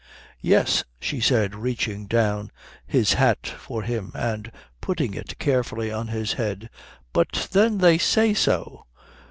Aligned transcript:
"Yes," 0.41 0.83
she 0.99 1.19
said, 1.21 1.53
reaching 1.53 2.07
down 2.07 2.49
his 2.87 3.13
hat 3.13 3.45
for 3.45 3.83
him 3.83 4.11
and 4.15 4.51
putting 4.81 5.13
it 5.13 5.37
carefully 5.37 5.91
on 5.91 6.07
his 6.07 6.33
head, 6.41 6.71
"but 7.13 7.49
then 7.51 7.77
they 7.77 7.99
say 7.99 8.33
so." 8.33 8.87